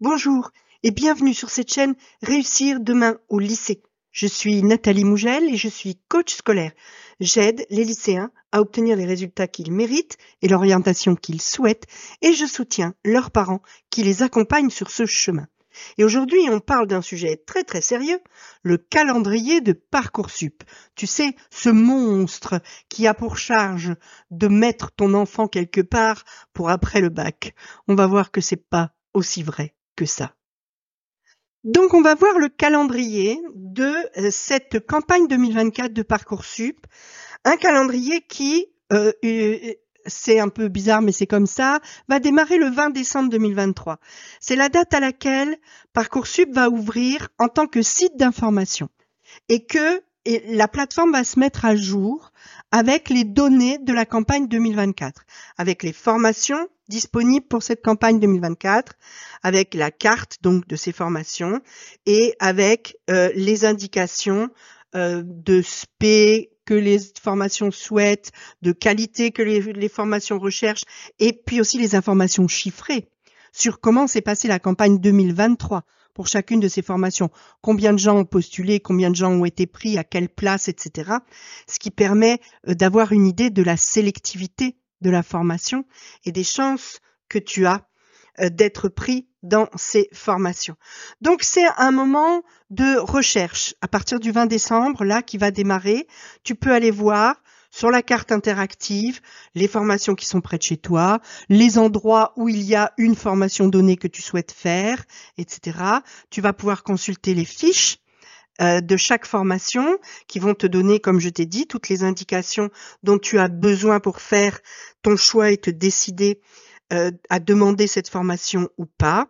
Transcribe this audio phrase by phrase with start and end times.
[0.00, 0.50] Bonjour
[0.82, 3.80] et bienvenue sur cette chaîne Réussir demain au lycée.
[4.10, 6.72] Je suis Nathalie Mougel et je suis coach scolaire.
[7.20, 11.86] J'aide les lycéens à obtenir les résultats qu'ils méritent et l'orientation qu'ils souhaitent
[12.22, 15.46] et je soutiens leurs parents qui les accompagnent sur ce chemin.
[15.96, 18.18] Et aujourd'hui, on parle d'un sujet très très sérieux,
[18.64, 20.64] le calendrier de Parcoursup.
[20.96, 23.94] Tu sais, ce monstre qui a pour charge
[24.32, 27.54] de mettre ton enfant quelque part pour après le bac.
[27.86, 30.34] On va voir que c'est pas aussi vrai que ça.
[31.64, 36.86] Donc on va voir le calendrier de euh, cette campagne 2024 de Parcoursup,
[37.44, 39.12] un calendrier qui euh,
[40.06, 43.98] c'est un peu bizarre, mais c'est comme ça, va démarrer le 20 décembre 2023.
[44.40, 45.56] C'est la date à laquelle
[45.92, 48.88] Parcoursup va ouvrir en tant que site d'information
[49.48, 52.32] et que la plateforme va se mettre à jour
[52.70, 55.22] avec les données de la campagne 2024,
[55.58, 58.92] avec les formations disponibles pour cette campagne 2024,
[59.42, 61.60] avec la carte donc de ces formations
[62.06, 64.50] et avec euh, les indications
[64.94, 68.32] euh, de SP, que les formations souhaitent,
[68.62, 70.84] de qualité que les, formations recherchent,
[71.18, 73.08] et puis aussi les informations chiffrées
[73.52, 78.16] sur comment s'est passée la campagne 2023 pour chacune de ces formations, combien de gens
[78.16, 81.10] ont postulé, combien de gens ont été pris, à quelle place, etc.
[81.66, 85.84] Ce qui permet euh, d'avoir une idée de la sélectivité de la formation
[86.24, 87.86] et des chances que tu as
[88.40, 90.76] euh, d'être pris dans ces formations.
[91.20, 96.08] Donc c'est un moment de recherche à partir du 20 décembre, là, qui va démarrer.
[96.42, 97.36] Tu peux aller voir
[97.70, 99.20] sur la carte interactive
[99.54, 103.14] les formations qui sont près de chez toi, les endroits où il y a une
[103.14, 105.04] formation donnée que tu souhaites faire,
[105.38, 105.78] etc.
[106.30, 107.98] Tu vas pouvoir consulter les fiches
[108.60, 112.70] de chaque formation qui vont te donner, comme je t'ai dit, toutes les indications
[113.02, 114.60] dont tu as besoin pour faire
[115.02, 116.40] ton choix et te décider
[116.92, 119.28] euh, à demander cette formation ou pas.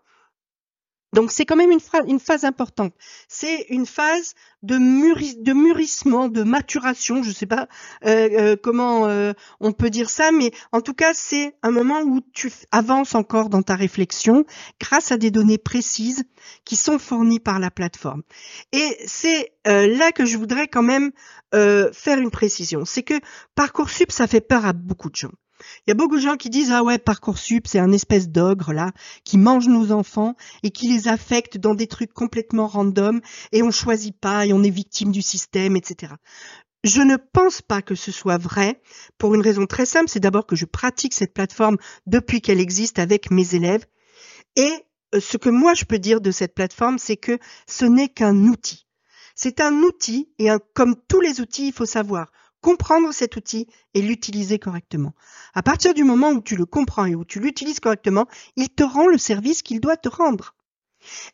[1.14, 2.92] Donc c'est quand même une, phase importante.
[3.28, 7.22] C'est une phase de, mûrissement, de maturation.
[7.22, 7.68] Je ne sais pas
[8.04, 9.08] euh, euh, comment
[9.60, 13.48] on peut dire ça, mais en tout cas c'est un moment où tu avances encore
[13.48, 14.44] dans ta réflexion
[14.80, 16.24] grâce à des données précises
[16.64, 18.22] qui sont fournies par la plateforme.
[18.72, 21.12] Et c'est là que je voudrais quand même
[21.52, 22.84] faire une précision.
[22.84, 23.20] C'est que
[23.54, 25.32] parcoursup ça fait peur à beaucoup de gens.
[25.86, 28.72] Il y a beaucoup de gens qui disent ah ouais parcoursup c'est un espèce d'ogre
[28.72, 28.92] là
[29.24, 33.20] qui mange nos enfants et qui les affecte dans des trucs complètement random
[33.52, 36.14] et on choisit pas et on est victime du système etc.
[36.84, 38.80] Je ne pense pas que ce soit vrai
[39.16, 42.98] pour une raison très simple, c'est d'abord que je pratique cette plateforme depuis qu'elle existe
[42.98, 43.86] avec mes élèves
[44.56, 44.72] et
[45.14, 48.36] euh, ce que moi je peux dire de cette plateforme c'est que ce n'est qu'un
[48.44, 48.86] outil.
[49.34, 52.30] C'est un outil et comme tous les outils il faut savoir
[52.64, 55.12] comprendre cet outil et l'utiliser correctement.
[55.52, 58.26] À partir du moment où tu le comprends et où tu l'utilises correctement,
[58.56, 60.54] il te rend le service qu'il doit te rendre.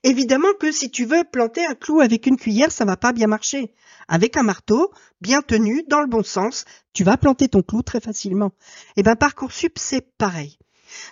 [0.03, 3.29] Évidemment que si tu veux planter un clou avec une cuillère, ça va pas bien
[3.29, 3.73] marcher.
[4.09, 6.65] Avec un marteau, bien tenu, dans le bon sens,
[6.95, 8.51] tu vas planter ton clou très facilement.
[8.97, 10.59] Et eh ben, Parcoursup, c'est pareil.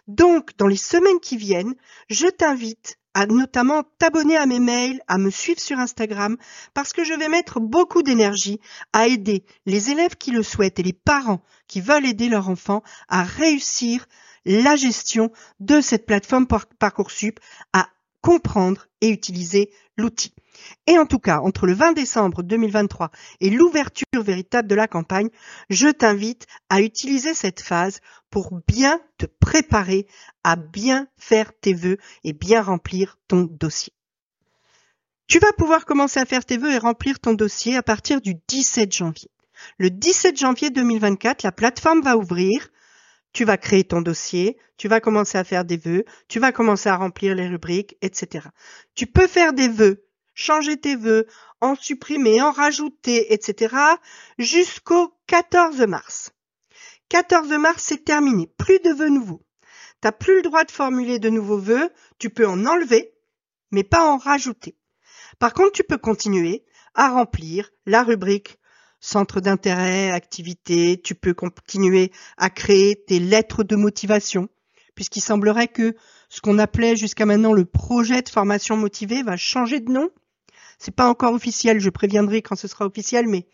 [0.09, 1.77] Donc, dans les semaines qui viennent,
[2.11, 6.37] je t'invite à notamment t'abonner à mes mails, à me suivre sur Instagram,
[6.75, 8.61] parce que je vais mettre beaucoup d'énergie
[8.93, 12.83] à aider les élèves qui le souhaitent et les parents qui veulent aider leur enfant
[13.09, 14.07] à réussir
[14.45, 15.31] la gestion
[15.61, 17.39] de cette plateforme Parcoursup,
[17.73, 17.89] à
[18.21, 20.35] comprendre et utiliser l'outil.
[20.87, 25.31] Et en tout cas, entre le 20 décembre 2023 et l'ouverture véritable de la campagne,
[25.71, 30.07] je t'invite à utiliser cette phase pour bien te préparer
[30.45, 33.93] à bien faire tes vœux et bien remplir ton dossier.
[35.27, 38.35] Tu vas pouvoir commencer à faire tes vœux et remplir ton dossier à partir du
[38.49, 39.31] 17 janvier.
[39.77, 42.69] Le 17 janvier 2024, la plateforme va ouvrir.
[43.33, 46.89] Tu vas créer ton dossier, tu vas commencer à faire des vœux, tu vas commencer
[46.89, 48.49] à remplir les rubriques, etc.
[48.95, 50.09] Tu peux faire des vœux
[50.39, 51.27] changer tes vœux,
[51.61, 53.75] en supprimer, en rajouter, etc.
[54.39, 56.31] jusqu'au 14 mars.
[57.09, 58.49] 14 mars, c'est terminé.
[58.57, 59.45] Plus de vœux nouveaux.
[60.01, 61.91] T'as plus le droit de formuler de nouveaux vœux.
[62.19, 63.13] Tu peux en enlever,
[63.73, 64.77] mais pas en rajouter.
[65.41, 66.65] Par contre, tu peux continuer
[66.95, 68.58] à remplir la rubrique
[69.01, 71.01] centre d'intérêt, activité.
[71.03, 74.49] Tu peux continuer à créer tes lettres de motivation,
[74.95, 75.95] puisqu'il semblerait que
[76.29, 80.11] ce qu'on appelait jusqu'à maintenant le projet de formation motivée va changer de nom
[80.79, 83.47] c'est pas encore officiel, je préviendrai quand ce sera officiel, mais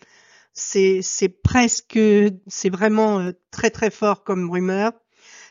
[0.52, 1.02] c'est
[1.42, 1.98] presque,
[2.46, 4.92] c'est vraiment euh, très très fort comme rumeur.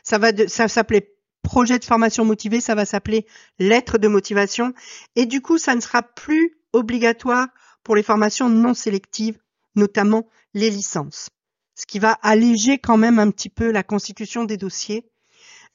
[0.02, 3.26] Ça va de, ça s'appelait projet de formation motivée, ça va s'appeler
[3.58, 4.72] lettre de motivation,
[5.14, 7.48] et du coup, ça ne sera plus obligatoire
[7.82, 9.38] pour les formations non sélectives,
[9.74, 11.30] notamment les licences.
[11.74, 15.10] Ce qui va alléger quand même un petit peu la constitution des dossiers.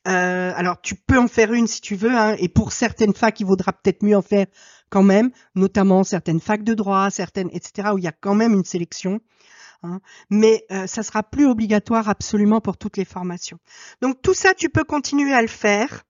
[0.07, 3.39] Euh, alors tu peux en faire une si tu veux, hein, et pour certaines facs,
[3.41, 4.45] il vaudra peut-être mieux en faire
[4.89, 8.53] quand même, notamment certaines facs de droit, certaines, etc., où il y a quand même
[8.53, 9.19] une sélection.
[9.83, 13.59] Hein, mais euh, ça sera plus obligatoire absolument pour toutes les formations.
[14.01, 16.03] Donc tout ça, tu peux continuer à le faire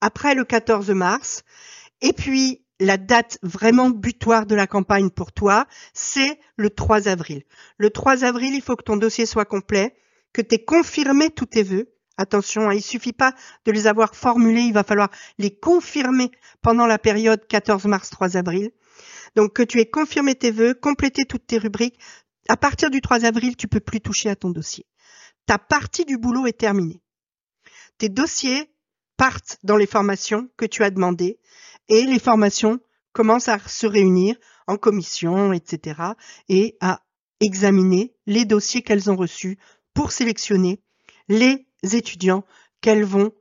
[0.00, 1.42] après le 14 mars.
[2.02, 7.44] Et puis la date vraiment butoir de la campagne pour toi, c'est le 3 avril.
[7.78, 9.96] Le 3 avril, il faut que ton dossier soit complet,
[10.32, 11.90] que tu aies confirmé tous tes vœux.
[12.16, 13.34] Attention, hein, il suffit pas
[13.64, 16.30] de les avoir formulés, il va falloir les confirmer
[16.62, 18.70] pendant la période 14 mars 3 avril.
[19.36, 21.98] Donc que tu aies confirmé tes vœux, complété toutes tes rubriques.
[22.48, 24.86] À partir du 3 avril, tu peux plus toucher à ton dossier.
[25.46, 27.00] Ta partie du boulot est terminée.
[27.98, 28.70] Tes dossiers
[29.16, 31.38] partent dans les formations que tu as demandées
[31.88, 32.80] et les formations
[33.12, 34.36] commencent à se réunir
[34.66, 36.00] en commission, etc.
[36.48, 37.00] et à
[37.40, 39.58] examiner les dossiers qu'elles ont reçus
[39.92, 40.80] pour sélectionner
[41.28, 42.44] les étudiants
[42.80, 43.32] qu'elles vont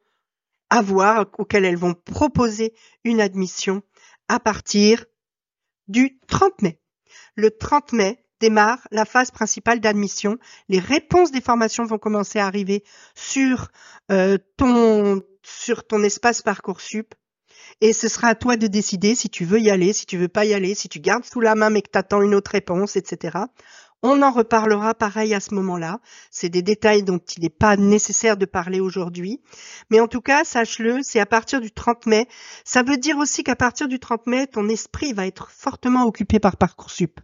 [0.69, 2.73] avoir, auxquels elles vont proposer
[3.03, 3.81] une admission
[4.27, 5.05] à partir
[5.87, 6.79] du 30 mai.
[7.35, 10.37] Le 30 mai démarre la phase principale d'admission.
[10.67, 12.83] Les réponses des formations vont commencer à arriver
[13.15, 13.69] sur
[14.11, 17.13] euh, ton sur ton espace Parcoursup
[17.81, 20.27] et ce sera à toi de décider si tu veux y aller, si tu veux
[20.27, 22.51] pas y aller, si tu gardes sous la main mais que tu attends une autre
[22.51, 23.39] réponse, etc.
[24.05, 25.99] On en reparlera pareil à ce moment-là.
[26.29, 29.41] C'est des détails dont il n'est pas nécessaire de parler aujourd'hui.
[29.89, 32.27] Mais en tout cas, sache-le, c'est à partir du 30 mai.
[32.65, 36.39] Ça veut dire aussi qu'à partir du 30 mai, ton esprit va être fortement occupé
[36.39, 37.21] par Parcoursup.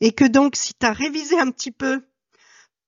[0.00, 2.02] Et que donc, si tu as révisé un petit peu,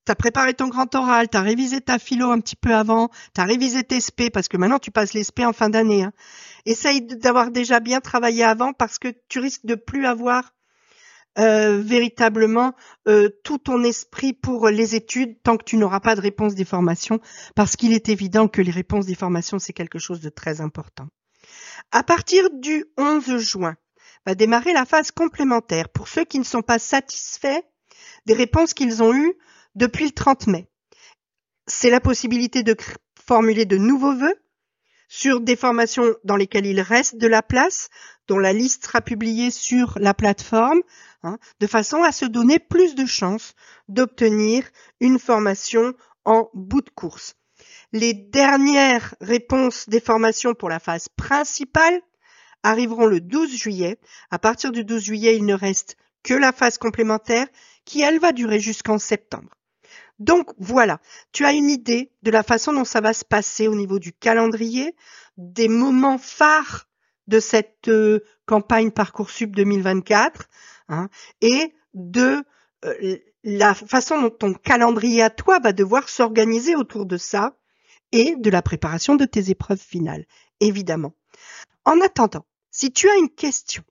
[0.06, 3.08] tu as préparé ton grand oral, tu as révisé ta philo un petit peu avant,
[3.34, 6.04] tu as révisé tes SP, parce que maintenant tu passes les SP en fin d'année.
[6.04, 6.12] Hein.
[6.66, 10.54] Essaye d'avoir déjà bien travaillé avant parce que tu risques de plus avoir
[11.38, 12.74] euh, véritablement
[13.08, 16.64] euh, tout ton esprit pour les études tant que tu n'auras pas de réponse des
[16.64, 17.20] formations,
[17.56, 21.08] parce qu'il est évident que les réponses des formations, c'est quelque chose de très important.
[21.90, 23.76] À partir du 11 juin,
[24.26, 27.62] va démarrer la phase complémentaire pour ceux qui ne sont pas satisfaits
[28.26, 29.34] des réponses qu'ils ont eues
[29.75, 30.69] depuis le 30 mai.
[31.67, 32.76] C'est la possibilité de
[33.25, 34.38] formuler de nouveaux vœux
[35.09, 37.88] sur des formations dans lesquelles il reste de la place,
[38.26, 40.82] dont la liste sera publiée sur la plateforme,
[41.23, 43.55] hein, de façon à se donner plus de chances
[43.88, 44.65] d'obtenir
[45.00, 45.94] une formation
[46.25, 47.37] en bout de course.
[47.93, 52.00] Les dernières réponses des formations pour la phase principale
[52.62, 53.99] arriveront le 12 juillet.
[54.31, 57.47] À partir du 12 juillet, il ne reste que la phase complémentaire
[57.85, 59.50] qui, elle, va durer jusqu'en septembre.
[60.19, 61.00] Donc voilà,
[61.32, 64.12] tu as une idée de la façon dont ça va se passer au niveau du
[64.12, 64.94] calendrier,
[65.37, 66.88] des moments phares
[67.26, 70.49] de cette euh, campagne Parcoursup 2024
[70.88, 71.08] hein,
[71.40, 72.44] et de
[72.84, 77.56] euh, la façon dont ton calendrier à toi va devoir s'organiser autour de ça
[78.12, 80.25] et de la préparation de tes épreuves finales,
[80.61, 81.14] évidemment.
[81.84, 83.82] En attendant, si tu as une question,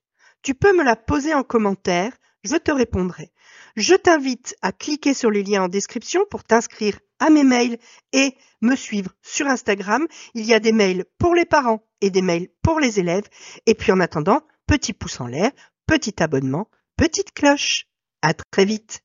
[0.42, 2.12] tu peux me la poser en commentaire,
[2.42, 3.32] je te répondrai.
[3.76, 7.78] Je t'invite à cliquer sur les liens en description pour t'inscrire à mes mails
[8.12, 10.06] et me suivre sur Instagram.
[10.34, 13.28] Il y a des mails pour les parents et des mails pour les élèves.
[13.66, 15.50] Et puis en attendant, petit pouce en l'air,
[15.86, 17.86] petit abonnement, petite cloche.
[18.22, 19.03] À très vite.